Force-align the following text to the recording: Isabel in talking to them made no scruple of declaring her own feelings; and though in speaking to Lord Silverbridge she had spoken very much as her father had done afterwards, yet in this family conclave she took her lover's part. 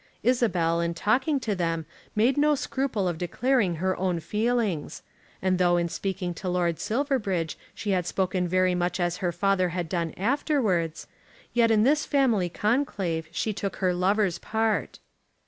Isabel 0.23 0.81
in 0.81 0.95
talking 0.95 1.39
to 1.41 1.53
them 1.53 1.85
made 2.15 2.35
no 2.35 2.55
scruple 2.55 3.07
of 3.07 3.19
declaring 3.19 3.75
her 3.75 3.95
own 3.97 4.19
feelings; 4.19 5.03
and 5.43 5.59
though 5.59 5.77
in 5.77 5.89
speaking 5.89 6.33
to 6.33 6.49
Lord 6.49 6.79
Silverbridge 6.79 7.55
she 7.75 7.91
had 7.91 8.07
spoken 8.07 8.47
very 8.47 8.73
much 8.73 8.99
as 8.99 9.17
her 9.17 9.31
father 9.31 9.69
had 9.69 9.87
done 9.87 10.15
afterwards, 10.17 11.05
yet 11.53 11.69
in 11.69 11.83
this 11.83 12.07
family 12.07 12.49
conclave 12.49 13.27
she 13.31 13.53
took 13.53 13.75
her 13.75 13.93
lover's 13.93 14.39
part. 14.39 14.97